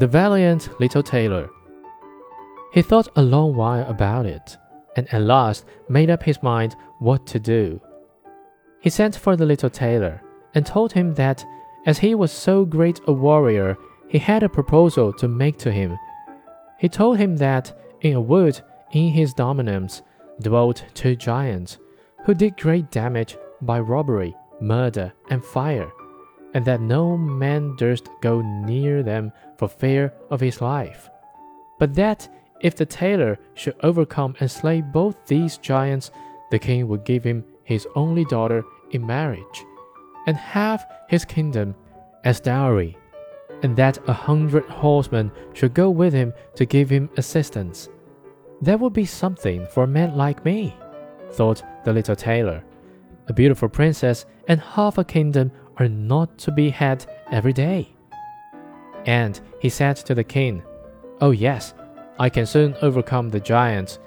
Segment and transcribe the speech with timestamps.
[0.00, 1.50] The Valiant Little Tailor.
[2.72, 4.56] He thought a long while about it,
[4.96, 7.82] and at last made up his mind what to do.
[8.80, 10.22] He sent for the little tailor
[10.54, 11.44] and told him that,
[11.84, 13.76] as he was so great a warrior,
[14.08, 15.98] he had a proposal to make to him.
[16.78, 18.58] He told him that in a wood
[18.92, 20.00] in his dominions
[20.40, 21.76] dwelt two giants
[22.24, 25.92] who did great damage by robbery, murder, and fire,
[26.54, 31.08] and that no man durst go near them for fear of his life.
[31.78, 32.28] But that
[32.60, 36.10] if the tailor should overcome and slay both these giants,
[36.50, 39.64] the king would give him his only daughter in marriage,
[40.26, 41.74] and half his kingdom
[42.24, 42.96] as dowry,
[43.62, 47.88] and that a hundred horsemen should go with him to give him assistance.
[48.62, 50.76] That would be something for a man like me,
[51.32, 52.64] thought the little tailor.
[53.28, 57.88] A beautiful princess and half a kingdom are not to be had every day.
[59.06, 60.62] And he said to the king,
[61.20, 61.74] Oh, yes,
[62.18, 63.98] I can soon overcome the giants,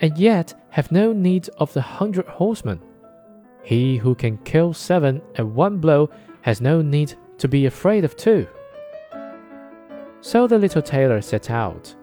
[0.00, 2.80] and yet have no need of the hundred horsemen.
[3.62, 6.08] He who can kill seven at one blow
[6.42, 8.46] has no need to be afraid of two.
[10.20, 11.94] So the little tailor set out,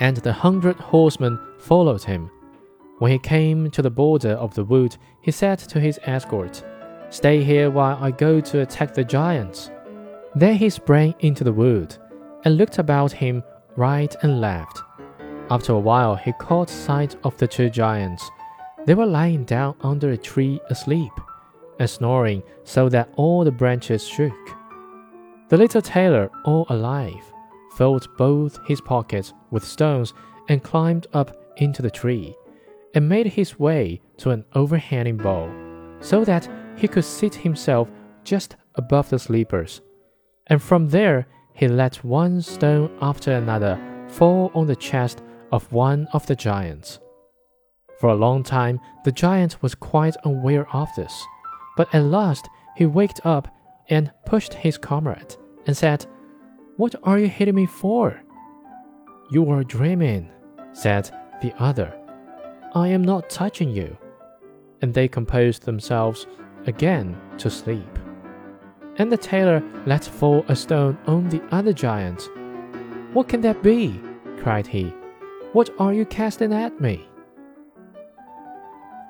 [0.00, 2.30] and the hundred horsemen followed him.
[2.98, 6.62] When he came to the border of the wood, he said to his escort,
[7.10, 9.70] Stay here while I go to attack the giants.
[10.36, 11.96] Then he sprang into the wood
[12.44, 13.42] and looked about him
[13.76, 14.80] right and left.
[15.50, 18.30] After a while, he caught sight of the two giants.
[18.86, 21.12] They were lying down under a tree asleep
[21.80, 24.32] and snoring so that all the branches shook.
[25.48, 27.24] The little tailor, all alive,
[27.76, 30.14] filled both his pockets with stones
[30.48, 32.36] and climbed up into the tree
[32.94, 35.50] and made his way to an overhanging bough
[36.00, 37.88] so that he could seat himself
[38.24, 39.80] just above the sleepers.
[40.46, 45.22] And from there, he let one stone after another fall on the chest
[45.52, 46.98] of one of the giants.
[48.00, 51.26] For a long time, the giant was quite unaware of this,
[51.76, 53.54] but at last he waked up
[53.88, 56.06] and pushed his comrade and said,
[56.76, 58.22] What are you hitting me for?
[59.30, 60.30] You are dreaming,
[60.72, 61.10] said
[61.42, 61.94] the other.
[62.74, 63.96] I am not touching you.
[64.80, 66.26] And they composed themselves
[66.66, 67.98] again to sleep.
[68.96, 72.28] And the tailor let fall a stone on the other giant.
[73.12, 74.00] What can that be?
[74.38, 74.92] cried he.
[75.52, 77.06] What are you casting at me?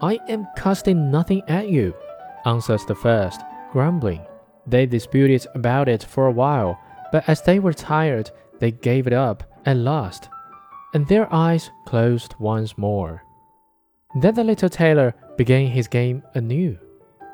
[0.02, 1.94] I am casting nothing at you,
[2.46, 3.40] answers the first,
[3.72, 4.24] grumbling.
[4.66, 6.80] They disputed about it for a while,
[7.12, 10.28] but as they were tired, they gave it up at last,
[10.94, 13.22] and their eyes closed once more.
[14.20, 16.78] Then the little tailor began his game anew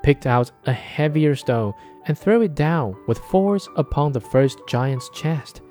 [0.06, 1.74] picked out a heavier stone
[2.06, 5.62] and threw it down with force upon the first giant's chest.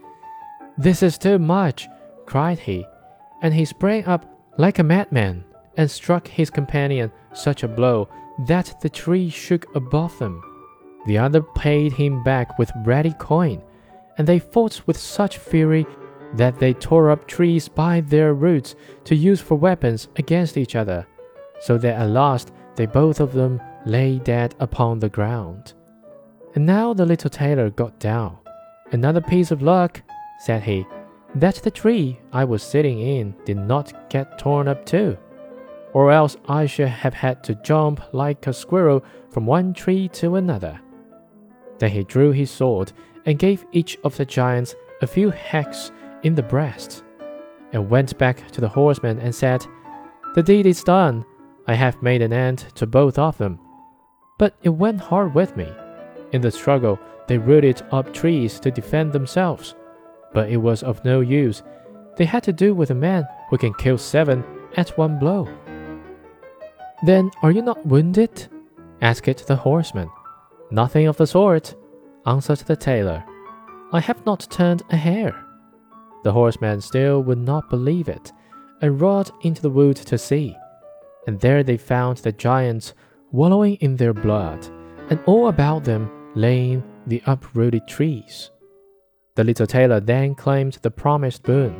[0.77, 1.87] This is too much,
[2.25, 2.85] cried he,
[3.41, 4.25] and he sprang up
[4.57, 5.45] like a madman
[5.77, 8.09] and struck his companion such a blow
[8.45, 10.41] that the tree shook above them.
[11.05, 13.63] The other paid him back with ready coin,
[14.17, 15.85] and they fought with such fury
[16.33, 18.75] that they tore up trees by their roots
[19.05, 21.07] to use for weapons against each other,
[21.61, 25.73] so that at last they both of them lay dead upon the ground.
[26.55, 28.37] And now the little tailor got down.
[28.91, 30.01] Another piece of luck,
[30.39, 30.85] said he,
[31.35, 35.17] that the tree I was sitting in did not get torn up too,
[35.93, 40.35] or else I should have had to jump like a squirrel from one tree to
[40.35, 40.79] another.
[41.79, 42.93] Then he drew his sword
[43.25, 45.91] and gave each of the giants a few hacks
[46.23, 47.03] in the breast,
[47.73, 49.65] and went back to the horsemen and said,
[50.35, 51.25] The deed is done.
[51.67, 53.59] I have made an end to both of them
[54.37, 55.71] but it went hard with me.
[56.31, 59.75] In the struggle, they rooted up trees to defend themselves,
[60.33, 61.63] but it was of no use.
[62.17, 64.43] They had to do with a man who can kill seven
[64.77, 65.47] at one blow.
[67.03, 68.47] Then are you not wounded?
[69.01, 70.09] asked the horseman.
[70.71, 71.75] Nothing of the sort,
[72.25, 73.23] answered the tailor.
[73.91, 75.45] I have not turned a hair.
[76.23, 78.31] The horseman still would not believe it,
[78.81, 80.55] and rode into the wood to see.
[81.27, 82.93] And there they found the giants
[83.31, 84.67] wallowing in their blood,
[85.09, 88.51] and all about them laying the uprooted trees.
[89.35, 91.75] The little tailor then claimed the promised boon,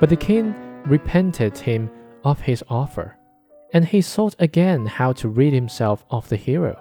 [0.00, 0.54] but the king
[0.84, 1.90] repented him
[2.24, 3.16] of his offer,
[3.72, 6.76] and he sought again how to rid himself of the hero.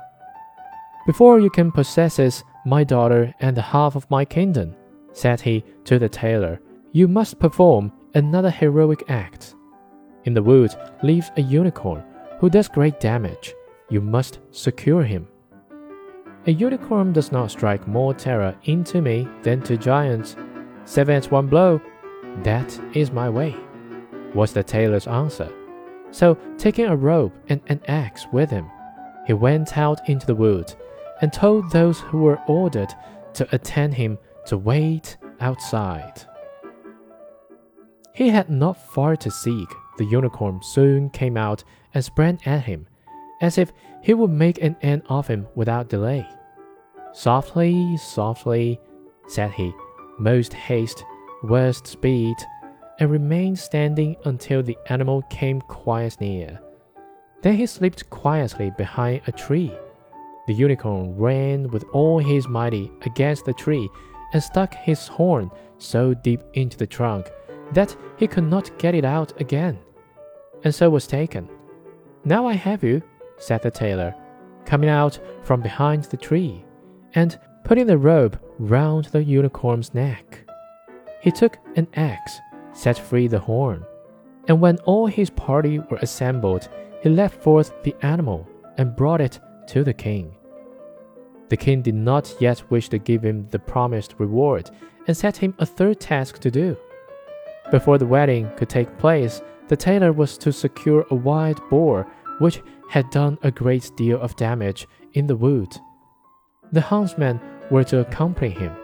[1.06, 4.76] Before you can possess my daughter and the half of my kingdom,
[5.14, 6.60] said he to the tailor,
[6.92, 9.56] you must perform another heroic act.
[10.26, 12.04] In the wood lives a unicorn
[12.40, 13.55] who does great damage
[13.90, 15.28] you must secure him.
[16.48, 20.36] A unicorn does not strike more terror into me than to giants.
[20.86, 21.82] seven at one blow.
[22.44, 23.56] That is my way,
[24.34, 25.52] was the tailor's answer.
[26.12, 28.70] So, taking a rope and an axe with him,
[29.26, 30.74] he went out into the wood
[31.22, 32.94] and told those who were ordered
[33.34, 36.24] two attend him to wait outside.
[38.14, 39.68] He had not far to seek.
[39.98, 42.88] The unicorn soon came out and sprang at him,
[43.42, 43.72] as if
[44.02, 46.28] he would make an end of him without delay.
[47.14, 48.80] Softly, softly,
[49.28, 49.74] said he,
[50.20, 51.04] most haste,
[51.44, 52.36] worst speed,
[53.00, 56.60] and remained standing until the animal came quite near.
[57.42, 59.74] Then he slipped quietly behind a tree.
[60.48, 62.74] The unicorn ran with all his might
[63.06, 63.90] against the tree
[64.34, 67.30] and stuck his horn so deep into the trunk
[67.74, 69.80] that he could not get it out again,
[70.64, 71.50] and so was taken.
[72.24, 73.02] Now I have you,
[73.38, 74.16] said the tailor,
[74.66, 76.64] coming out from behind the tree,
[77.14, 80.48] and putting the rope round the unicorn's neck.
[81.22, 82.40] He took an axe,
[82.74, 83.84] set free the horn,
[84.48, 86.70] and when all his party were assembled,
[87.02, 88.48] he led forth the animal
[88.78, 90.36] and brought it to the king.
[91.50, 94.72] The king did not yet wish to give him the promised reward
[95.08, 96.76] and set him a third task to do.
[97.72, 102.08] Before the wedding could take place, the tailor was to secure a wild boar
[102.40, 105.76] which had done a great deal of damage in the wood.
[106.72, 107.40] The huntsmen
[107.72, 108.76] were to accompany him.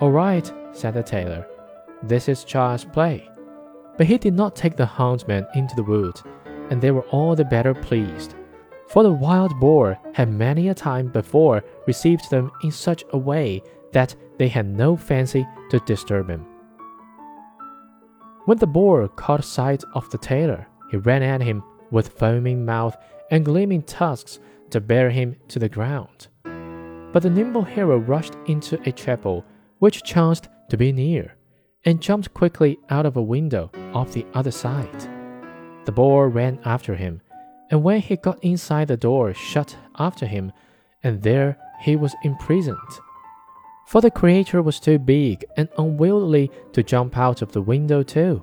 [0.00, 1.46] All right, said the tailor,
[2.02, 3.28] this is child's play.
[3.96, 6.20] But he did not take the huntsmen into the wood,
[6.70, 8.34] and they were all the better pleased.
[8.88, 13.62] For the wild boar had many a time before received them in such a way
[13.92, 16.46] that they had no fancy to disturb him.
[18.46, 21.62] When the boar caught sight of the tailor, he ran at him
[21.92, 22.96] with foaming mouth
[23.30, 24.40] and gleaming tusks
[24.70, 26.26] to bear him to the ground.
[27.12, 29.44] But the nimble hero rushed into a chapel
[29.78, 31.36] which chanced to be near,
[31.84, 35.08] and jumped quickly out of a window off the other side.
[35.84, 37.20] The boar ran after him,
[37.70, 40.52] and when he got inside, the door shut after him,
[41.02, 42.78] and there he was imprisoned.
[43.86, 48.42] For the creature was too big and unwieldy to jump out of the window, too.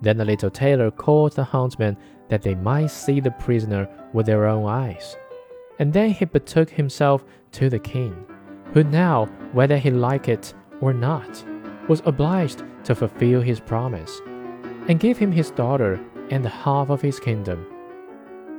[0.00, 1.96] Then the little tailor called the huntsmen
[2.28, 5.16] that they might see the prisoner with their own eyes.
[5.78, 8.26] And then he betook himself to the king,
[8.72, 11.44] who now, whether he liked it or not,
[11.88, 14.20] was obliged to fulfill his promise,
[14.88, 16.00] and give him his daughter
[16.30, 17.66] and the half of his kingdom.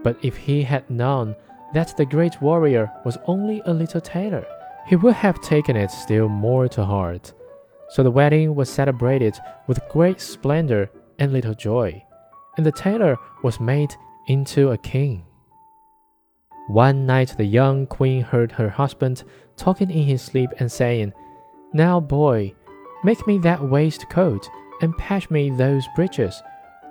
[0.04, 1.36] But if he had known
[1.74, 4.46] that the great warrior was only a little tailor,
[4.88, 7.34] he would have taken it still more to heart.
[7.90, 9.38] So the wedding was celebrated
[9.68, 10.90] with great splendor
[11.20, 12.04] and little joy,
[12.58, 13.96] and the tailor was made
[14.28, 15.24] into a king.
[16.68, 19.24] One night the young queen heard her husband
[19.56, 21.14] talking in his sleep and saying,
[21.72, 22.54] Now, boy,
[23.04, 24.50] make me that waistcoat
[24.82, 26.42] and patch me those breeches,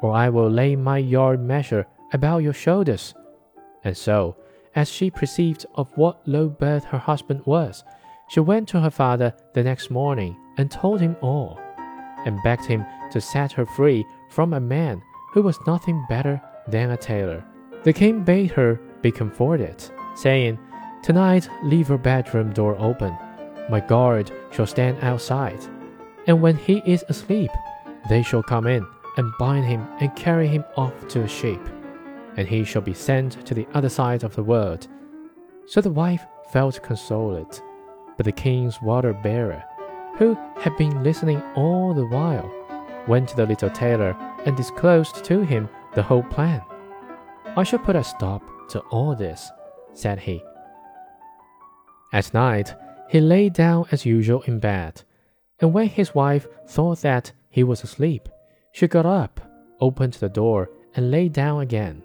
[0.00, 3.14] or I will lay my yard measure about your shoulders.
[3.84, 4.36] And so,
[4.74, 7.84] as she perceived of what low birth her husband was,
[8.28, 11.60] she went to her father the next morning and told him all,
[12.24, 15.02] and begged him to set her free from a man
[15.36, 17.44] who was nothing better than a tailor.
[17.82, 19.84] The king bade her be comforted,
[20.14, 20.58] saying,
[21.02, 23.14] Tonight leave your bedroom door open.
[23.68, 25.60] My guard shall stand outside,
[26.26, 27.50] and when he is asleep,
[28.08, 28.86] they shall come in
[29.18, 31.60] and bind him and carry him off to a ship,
[32.38, 34.88] and he shall be sent to the other side of the world.
[35.66, 37.60] So the wife felt consoled,
[38.16, 39.62] but the king's water bearer,
[40.16, 42.50] who had been listening all the while,
[43.06, 46.62] went to the little tailor and disclosed to him the whole plan.
[47.56, 49.50] I shall put a stop to all this,
[49.94, 50.42] said he.
[52.12, 52.74] At night,
[53.08, 55.02] he lay down as usual in bed,
[55.60, 58.28] and when his wife thought that he was asleep,
[58.72, 59.40] she got up,
[59.80, 62.02] opened the door, and lay down again.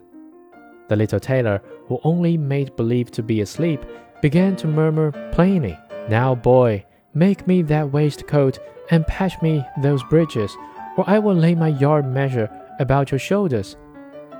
[0.87, 3.85] The little tailor, who only made believe to be asleep,
[4.21, 5.77] began to murmur plainly,
[6.09, 10.55] Now, boy, make me that waistcoat and patch me those breeches,
[11.01, 12.47] or I will lay my yard measure
[12.79, 13.75] about your shoulders.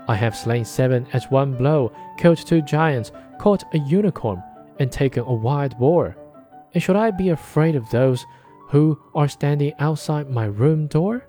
[0.08, 4.44] I have slain seven at one blow, killed two giants, caught a unicorn,
[4.80, 6.16] and taken a wild boar.
[6.76, 8.28] And should I be afraid of those
[8.70, 11.26] who are standing outside my room door?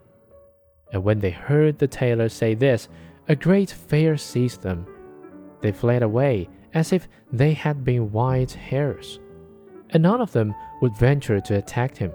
[0.92, 2.90] And when they heard the tailor say this,
[3.26, 4.86] a great fear seized them.
[5.62, 9.18] They fled away as if they had been white hares,
[9.90, 12.12] and none of them would venture to attack him.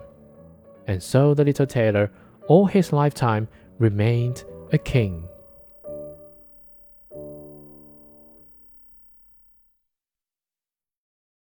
[0.86, 2.12] And so the little tailor
[2.47, 5.27] all his lifetime remained a king.